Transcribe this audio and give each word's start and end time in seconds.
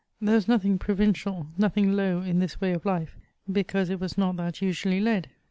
There 0.19 0.33
was 0.33 0.47
nothing 0.47 0.79
provincial, 0.79 1.45
nothing 1.59 1.93
low 1.93 2.21
in 2.23 2.39
this 2.39 2.59
way 2.59 2.71
of 2.73 2.85
life, 2.87 3.19
because 3.51 3.91
it 3.91 3.99
was 3.99 4.17
not 4.17 4.35
that 4.37 4.59
usually 4.59 4.99
led. 4.99 5.29